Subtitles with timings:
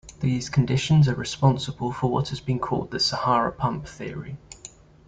[0.19, 4.39] These conditions are responsible for what has been called the Sahara pump theory.